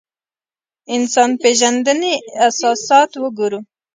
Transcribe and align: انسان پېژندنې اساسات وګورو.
انسان 0.95 1.29
پېژندنې 1.41 2.13
اساسات 2.47 3.11
وګورو. 3.23 3.59